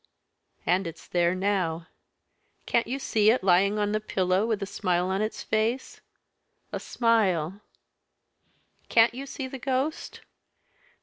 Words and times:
And 0.65 0.87
it's 0.87 1.07
there 1.07 1.35
now. 1.35 1.85
Can't 2.65 2.87
you 2.87 2.97
see 2.97 3.29
it 3.29 3.43
lying 3.43 3.77
on 3.77 3.91
the 3.91 3.99
pillow, 3.99 4.47
with 4.47 4.63
a 4.63 4.65
smile 4.65 5.05
on 5.09 5.21
its 5.21 5.43
face? 5.43 6.01
a 6.71 6.79
smile! 6.79 7.61
Can't 8.89 9.13
you 9.13 9.27
see 9.27 9.45
the 9.45 9.59
ghost?" 9.59 10.21